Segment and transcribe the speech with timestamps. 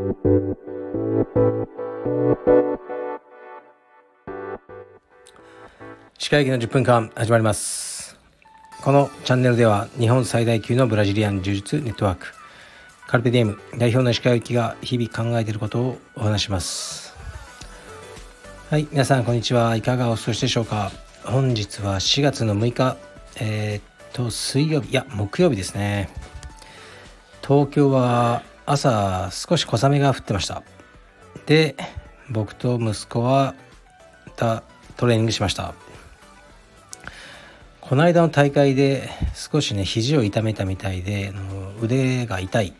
[0.00, 0.06] 歯
[6.30, 8.16] 科医の10分間始まります。
[8.82, 12.28] このチャンネルでは日本最大級のブラジリアン柔術ネットワーク
[13.08, 17.14] カルペディエム代表の石川行きが日々考えていることをお話します。
[18.70, 20.92] はい皆さんこんにちはいかがお過ごしでしょうか。
[21.24, 22.96] 本日は4月の6日
[23.38, 23.82] えー、っ
[24.14, 26.08] と水曜日いや木曜日ですね。
[27.46, 30.62] 東京は朝少し小雨が降ってました。
[31.46, 31.74] で
[32.30, 33.56] 僕と息子は
[34.36, 34.62] た
[34.96, 35.74] トレーニングしました。
[37.80, 41.32] この間の大会で少しね肘を痛めたみたいで
[41.82, 42.72] 腕が痛いっ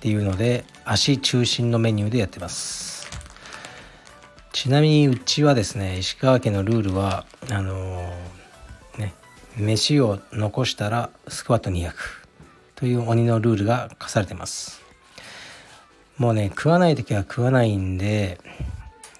[0.00, 3.08] ていうので足中心のメニューでやってます。
[4.52, 9.14] ちなみにうちはですね石川家のルールはあのー、ね
[9.56, 11.92] 飯を残したらスクワット200
[12.74, 14.85] という鬼のルールが課されてます。
[16.18, 18.40] もうね食わない時は食わないんで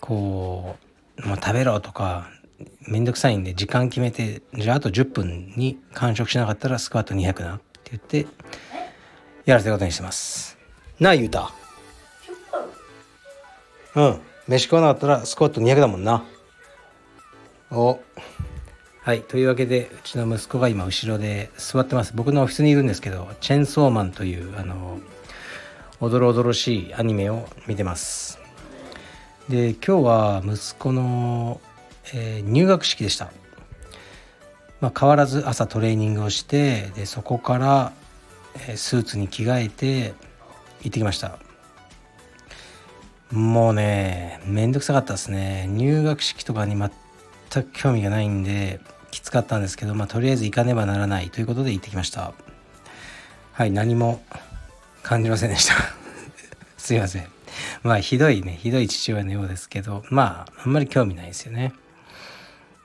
[0.00, 0.76] こ
[1.18, 2.30] う、まあ、食べろとか
[2.86, 8.26] めんどくさいんで時間決めてじゃああと10分に完食しなかったらスクワット200なって言って
[9.44, 10.58] やらせることにしてます。
[11.00, 11.52] なあ言うた。
[13.94, 14.20] うん。
[14.46, 16.22] 飯食わなかったらスクワット200だもんな。
[17.70, 18.00] お。
[19.02, 22.12] はいというわけでうちの息子が今後ろで座ってます。
[22.14, 24.98] 僕のオフィスにいるんですけどチェンソーマンというあの
[26.00, 28.38] おどろおどろしいアニメを見てます。
[29.48, 31.60] で今日は息子の
[32.14, 33.30] えー、入学式でした、
[34.80, 37.92] まあ、変わらず朝トレーニングをしてでそこから、
[38.54, 40.14] えー、スーツに着替えて
[40.80, 41.38] 行ってきました。
[43.30, 45.66] もうねめんどくさかったですね。
[45.68, 52.32] 入学式とかに全く興味がないんできつかったんですけど、まあ、とりあえず行かねばならないということで行ってきました。
[53.52, 54.22] はい何も
[55.08, 55.74] 感じませんでした。
[56.76, 57.26] すいません。
[57.82, 58.58] まあひどいね。
[58.60, 60.04] ひどい父親のようですけど。
[60.10, 61.72] まああんまり興味ないですよね。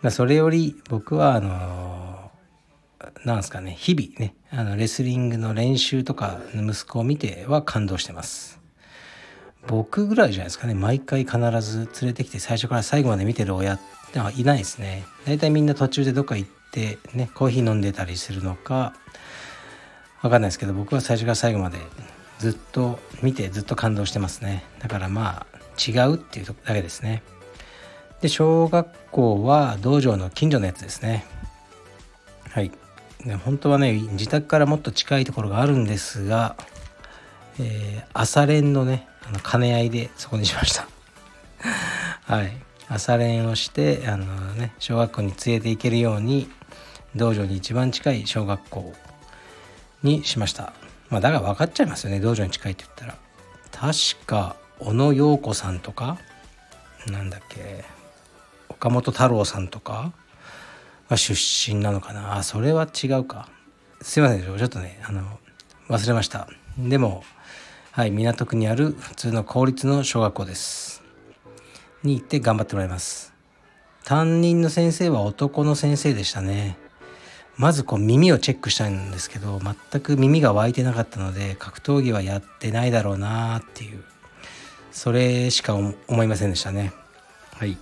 [0.01, 2.31] まあ、それより僕はあの
[3.25, 3.75] なんすかね。
[3.77, 4.35] 日々ね。
[4.51, 8.61] あのレスリングの練習とかの息子を見ては感動してます。
[9.67, 10.75] 僕ぐらいじゃないですかね。
[10.75, 13.79] 毎回必ず連れてきて最初から最後まで見てる親っ
[14.13, 15.03] ていないですね。
[15.25, 18.93] 大体みんな途中でどっか行ってねコーヒー飲んでたりするのか
[20.21, 21.77] わかんないですけど僕は最初から最後まで
[22.43, 24.65] ずっと見てずっと感動してますね。
[24.79, 27.23] だからまあ違うっていうだけですね。
[28.19, 31.23] で小学校は道場の近所のやつですね。
[32.49, 32.71] はい。
[33.25, 36.57] で本当はね自宅からもっと近いところがあるんですが、
[37.61, 40.85] えー、朝練のねあの兼ね合いでそこにしました。
[42.27, 42.51] はい。
[42.89, 46.49] 朝練をしてあのね小学校に連れて行けるように
[47.15, 48.93] 道場に一番近い小学校
[50.03, 50.73] にしました。
[51.13, 53.17] まあだから分かっちゃいますよね道場に近いって言ったら。
[53.71, 56.17] 確か小野陽子さんとか
[57.05, 57.85] なんだっけ
[58.67, 60.11] 岡本太郎さんとか
[61.09, 62.37] が出身なのかな。
[62.37, 63.47] あそれは違うか。
[64.01, 65.21] すいませんちょっとねあの
[65.87, 66.47] 忘れました。
[66.79, 67.23] でも
[67.91, 71.03] はい港区にある普通の公立の小学校です。
[72.01, 73.33] に行って頑張ってもらいます。
[74.03, 76.77] 担任の先生は男の先生でしたね。
[77.57, 79.59] まずこう耳をチェックしたんですけど
[79.91, 84.03] 全く耳が湧いてなかったので格闘技はやってないだろうなっていう
[84.91, 86.93] それしか思いませんでしたね
[87.55, 87.77] はい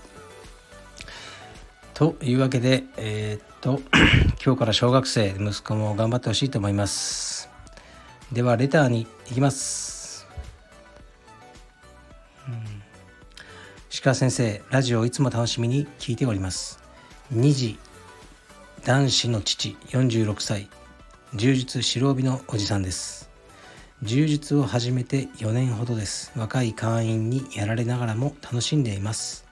[2.01, 3.79] というわけで、えー、っと、
[4.43, 7.47] 今日から小学生、息子も頑張ってほしいと思います。
[8.31, 10.25] では、レターに行きます。
[12.47, 12.81] うん、
[14.01, 16.79] 鹿先生、ラジオをいつも楽しみに聞いております。
[17.35, 17.77] 2児、
[18.85, 20.69] 男子の父、46歳、
[21.35, 23.29] 柔術白帯のおじさんです。
[24.03, 26.31] 柔術を始めて4年ほどです。
[26.35, 29.51] 若い会員にやられながらも楽しんでいます。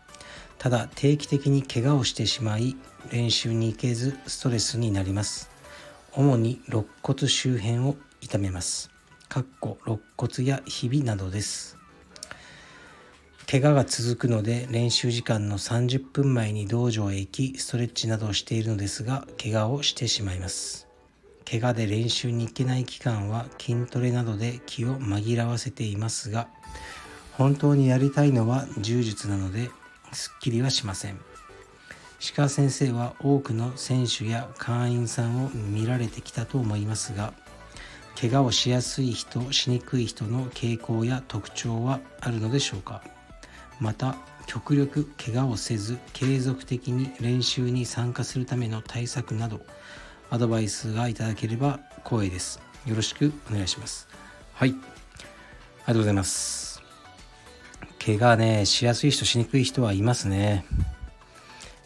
[0.60, 2.76] ただ定期的に怪我をしてしまい
[3.12, 5.50] 練習に行けずストレスになります
[6.14, 8.92] 主に肋骨周辺を痛めます
[9.30, 11.79] かっこ肋骨やひびなどです
[13.52, 20.88] 怪我が続くので練習時間の30分前に道場へ行きストレッチなどをしているのですが怪我をしてしまいます。
[21.50, 26.48] 怪我で練習に行けない期間は筋トレなどで気を紛らわせていますが
[27.40, 29.72] 本当にやりたいのは柔術なので
[30.12, 31.20] すっきりはしません。
[32.36, 37.34] 鹿先生は多くの選手や会員さんを見られてきたと思いますが
[38.22, 43.02] 怪我をしやすい人しにくい人の傾向や特徴はあるのでしょうか？
[43.80, 44.16] また
[44.46, 49.62] 極力怪我をせず継続的に練習に参加するための対策など
[50.30, 52.60] アドバイスがいただければ光栄です。
[52.86, 54.08] よろしくお願いします。
[54.54, 54.70] はい。
[54.70, 54.78] あり
[55.86, 56.82] がとうございます。
[58.04, 60.66] 怪我ねしやすい人しにくい人はいますね。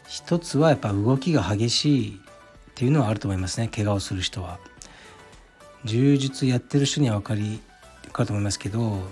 [0.07, 2.21] 一つはやっぱ動きが激しい
[2.71, 3.67] っていうのはあると思いますね。
[3.67, 4.59] 怪我をする人は。
[5.85, 7.59] 柔術やってる人には分かり
[8.13, 9.11] かると思いますけど、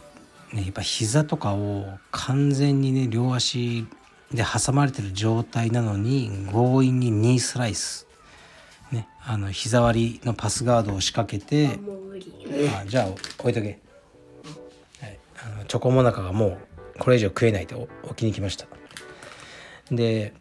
[0.53, 3.87] ね、やっぱ膝とかを完全にね両足
[4.33, 8.07] で挟まれてる状態なのに強引にニースライス
[8.91, 11.79] ねあの膝割りのパスガードを仕掛けて
[12.81, 13.07] あじゃあ
[13.39, 13.79] 置いとけ、
[15.01, 16.57] はい、あのチョコモナカがもう
[16.99, 18.67] これ以上食えないと置きに来ました。
[19.89, 20.33] で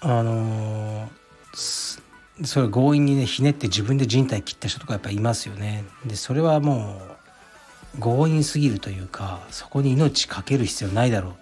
[0.00, 5.84] あのー、それ強引にねひねって自分で人体切った人とかやっぱいますよね。
[6.04, 7.13] でそれはもう
[8.00, 11.32] 強引すぎるというかそこに命かける必要ないだろう。
[11.32, 11.34] っ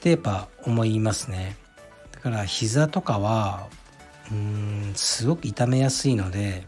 [0.00, 1.56] てやっぱ思いますね。
[2.12, 3.68] だから膝とかは
[4.30, 4.36] うー
[4.92, 6.66] んすごく痛めやすいので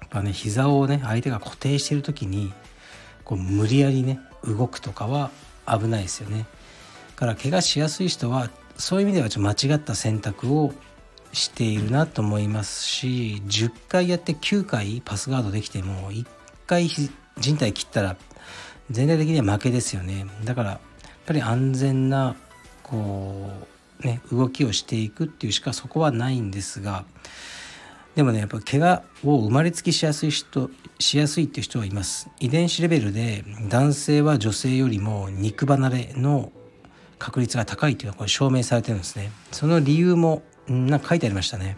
[0.00, 2.52] やっぱね膝をね相手が固定してる時に
[3.24, 5.30] こう無理やりね動くとかは
[5.66, 6.46] 危ないですよね。
[7.14, 10.72] だから怪我しやすい人はそういう意味ではちょっと間違った選択を
[11.32, 16.26] しているなと思いますし10回やって9回パスガードできても1
[16.66, 16.88] 回
[17.38, 18.16] 人体切ったら
[18.90, 20.26] 全体的には負けですよね。
[20.44, 20.80] だからやっ
[21.26, 22.36] ぱり安全な
[22.82, 23.50] こ
[24.00, 27.04] うね動きをしていくっていうしかそこはないんですが
[28.14, 32.30] でもねやっぱ怪我を生まれつきしやすい人しやすいっていう人はいます。
[32.40, 36.52] 遺伝子レベルで男性は女性よりも肉離れの
[37.18, 39.30] 確率が高いというのはこれ証明されてるんですね。
[39.52, 41.76] その理由もなんか書いてありましたね。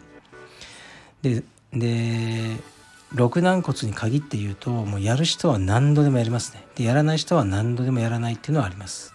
[1.23, 1.43] で
[3.13, 6.67] で肋軟骨に限って言うともうやる人は何度でもやりますね。
[6.75, 9.15] でやらない人は何度でもやらないっていうのはあります。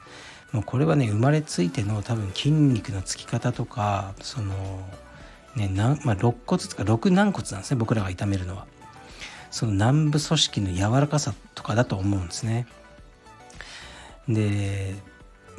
[0.51, 4.53] もうこれはね生まれついての多分筋肉のつき方とかその
[5.55, 8.65] ねなまあ、肋骨とか肋軟骨なんですね僕らが痛めるのは。
[9.51, 12.65] その軟部組織の柔らかさとかだと思うんですね。
[14.27, 14.95] で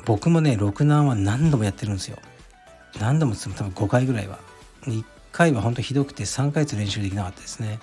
[0.04, 2.18] 僕もね6難は何度もやってるんですよ。
[2.98, 4.40] 何度もつも多分5回ぐらいは。
[4.82, 7.78] 1回は本当ひどくて3ヶ月練習できなかったですね。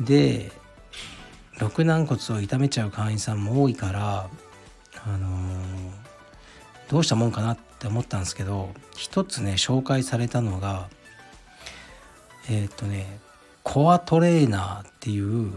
[0.00, 0.50] で
[1.58, 4.30] 肋軟骨を痛めちゃう会員さんも多いから
[5.04, 5.28] あの、
[6.88, 10.88] どうしたもんかなって思ったんですけど一つね紹介されたのが
[12.48, 13.20] えっ、とね
[13.62, 15.52] コアトレーナーっていう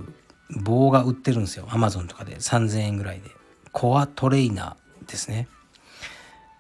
[0.62, 1.68] 棒が売ってるんですよ。
[1.70, 2.36] アマゾンとかで。
[2.36, 3.32] 3000円ぐらいで。
[3.72, 5.48] コアトレーナーですね。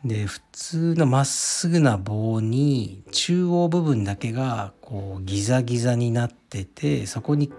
[0.03, 7.53] で普通のまっすぐな棒に中央部分だけがこうギザギザになっててそこに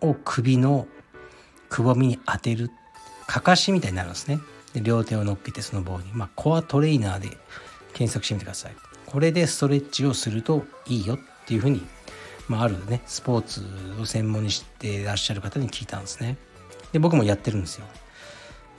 [0.00, 0.86] を首の
[1.68, 2.70] くぼみに当てる
[3.26, 4.38] かかしみたいになるんですね。
[4.74, 6.12] で両手を乗っけてその棒に。
[6.12, 7.28] まあコアトレーナーで
[7.92, 8.76] 検索してみてください。
[9.06, 11.86] これでストレッチをするといいよっていうふうに、
[12.48, 13.62] まあ、あるねスポーツ
[14.00, 16.36] を専門にしていらっしゃる方に聞いたんですね。
[16.92, 17.86] で僕もやってるんですよ。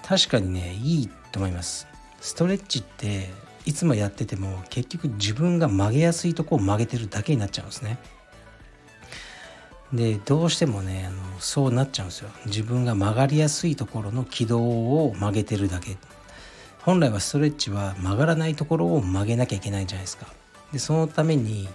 [0.04, 1.88] 確かにねいいと思います。
[2.22, 3.30] ストレッチって
[3.66, 7.98] いつもやってても結局自分が曲げやすいとこを曲げてるだけになっちゃうんですね。
[9.95, 12.30] でどうしてもねあのそうなっちゃうんですよ。
[12.45, 15.97] 自分が曲がりやすいところの軌道を曲げてるだけ。
[16.81, 20.27] 本来はストレッチは曲がらないところを曲げなきゃいけないじゃないですか。
[20.71, 21.68] でそのために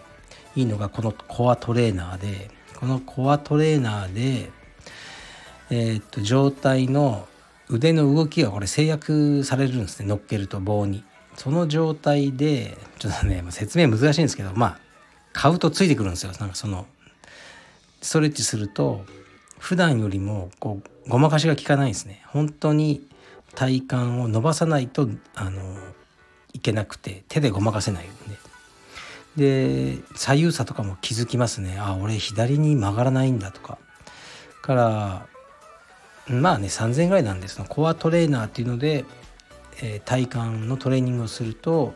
[0.55, 4.50] いいのがこのコアトレーナーでこのコアトレーナーで
[5.70, 7.26] えー、っと状態の
[7.69, 11.05] 腕の動きがこれ制約されるんですね乗っけると棒に
[11.36, 14.79] その状態でちょっとね説明難しいんですけどまあ
[15.32, 16.86] 買うとついてくるんですよなんかその
[18.01, 19.05] ストレッチすると
[19.59, 22.23] 普段よりもこうごまかしが効かないんですね。
[22.27, 23.07] 本当に
[23.55, 25.61] 体幹を伸ばさないとあの
[26.53, 28.41] いけなくて手でごまかせないんで。
[29.37, 31.79] で左右差とかも気づきますね。
[31.79, 33.79] あ俺左に曲がらないんだとか。
[34.63, 35.27] から
[36.29, 39.05] まあね3000ぐらいなんですのコアトレーナーっていうので、
[39.83, 41.95] えー、体幹のトレーニングをすると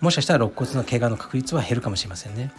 [0.00, 2.52] もしかしたら肋骨の怪我の確率は減るかもしれませんね。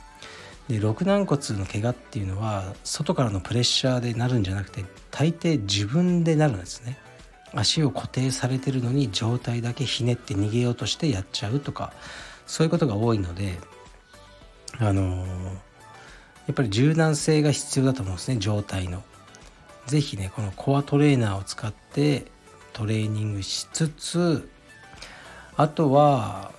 [0.70, 6.98] で肋軟骨の怪我っていうのは外からのプレッシャーでなるんじゃなくて大抵自分でなるんですね。
[7.55, 11.93] 足を固定されてるのに上体だけひねって逃げようとしてやっちゃうとか
[12.48, 13.60] そういうことが多いので
[14.79, 15.51] あのー、や
[16.51, 19.03] っぱり柔軟性が必要だと思うんですね状態の。
[19.86, 22.25] 是非ねこのコアトレーナーを使って
[22.72, 24.50] トレーニングしつつ
[25.58, 26.51] あとは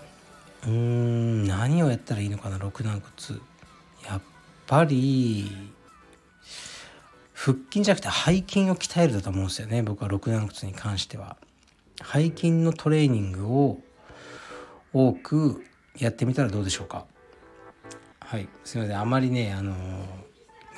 [0.65, 3.41] うーん何をやったらいいのかな肋軟骨
[4.07, 4.21] やっ
[4.67, 5.51] ぱり
[7.33, 9.83] 腹筋じゃなくて背筋を鍛えるだと思うんですよね。
[9.83, 11.37] 僕は肋軟骨に関しては。
[12.03, 13.79] 背筋のトレーニングを
[14.93, 15.65] 多く
[15.99, 17.05] やってみたらどうでしょうか。
[18.21, 18.49] はい。
[18.65, 18.99] すいません。
[18.99, 19.75] あまりねあの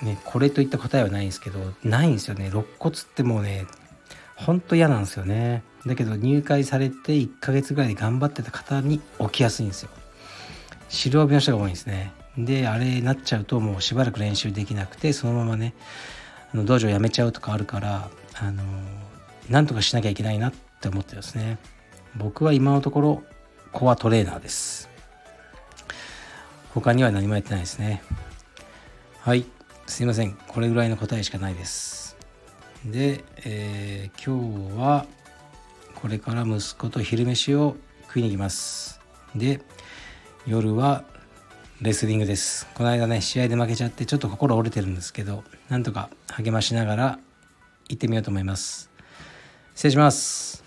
[0.02, 2.48] ね、これといった答えはないんですけどないんですよね。
[2.48, 3.66] 肋骨ってもうね
[4.34, 5.62] ほんと嫌なんですよね。
[5.86, 9.90] だけど入会されて1ヶ月ぐらいで頑張ってた方に起きやすいんですよ。
[10.88, 12.12] 白帯の人が多いんですね。
[12.38, 15.74] であれになっちゃうともうしばらく練習できなくてそのままね
[16.52, 18.62] あの道場辞めちゃうとかあるからあの
[19.48, 21.58] なんとかしなきゃいけないなって思ってですね。
[22.16, 23.22] 僕は今のところ
[23.72, 24.88] コアトレーナーです。
[26.74, 28.02] 他には何もやってないですね。
[29.20, 29.46] はい。
[29.86, 30.32] すいません。
[30.48, 32.16] これぐらいの答えしかないです。
[32.84, 35.06] で、えー、今日は
[35.94, 37.76] これから息子と昼飯を
[38.08, 39.00] 食いに行きます。
[39.34, 39.60] で
[40.46, 41.04] 夜は
[41.82, 42.66] レスリングです。
[42.74, 47.18] この間ね試合で負けちゃってちょっと心折れてるんですけどなんとか励ましながら
[47.90, 48.90] 行ってみようと思います。
[49.74, 50.65] 失礼します。